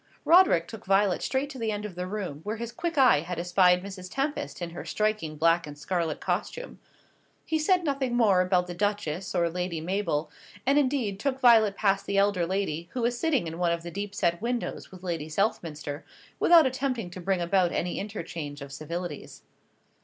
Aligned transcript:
Roderick 0.25 0.67
took 0.67 0.83
Violet 0.83 1.21
straight 1.21 1.51
to 1.51 1.59
the 1.59 1.71
end 1.71 1.85
of 1.85 1.93
the 1.93 2.07
room, 2.07 2.39
where 2.43 2.55
his 2.57 2.71
quick 2.71 2.97
eye 2.97 3.19
had 3.19 3.37
espied 3.37 3.83
Mrs. 3.83 4.09
Tempest 4.11 4.59
in 4.59 4.71
her 4.71 4.83
striking 4.83 5.35
black 5.37 5.67
and 5.67 5.77
scarlet 5.77 6.19
costume. 6.19 6.79
He 7.45 7.59
said 7.59 7.83
nothing 7.83 8.15
more 8.17 8.41
about 8.41 8.65
the 8.65 8.73
Duchess 8.73 9.35
or 9.35 9.47
Lady 9.47 9.79
Mabel; 9.79 10.31
and, 10.65 10.79
indeed, 10.79 11.19
took 11.19 11.39
Violet 11.39 11.75
past 11.75 12.07
the 12.07 12.17
elder 12.17 12.47
lady, 12.47 12.89
who 12.93 13.03
was 13.03 13.19
sitting 13.19 13.45
in 13.45 13.59
one 13.59 13.71
of 13.71 13.83
the 13.83 13.91
deep 13.91 14.15
set 14.15 14.41
windows 14.41 14.89
with 14.89 15.03
Lady 15.03 15.29
Southminster, 15.29 16.03
without 16.39 16.65
attempting 16.65 17.11
to 17.11 17.21
bring 17.21 17.39
about 17.39 17.71
any 17.71 17.99
interchange 17.99 18.61
of 18.61 18.73
civilities. 18.73 19.43